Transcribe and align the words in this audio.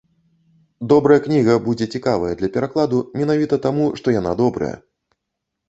Добрая 0.93 1.17
кніга 1.25 1.57
будзе 1.67 1.85
цікавая 1.99 2.33
для 2.41 2.49
перакладу 2.57 3.03
менавіта 3.21 3.55
таму, 3.69 3.85
што 4.03 4.17
яна 4.19 4.31
добрая. 4.43 4.75